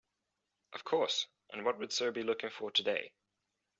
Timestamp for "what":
1.63-1.77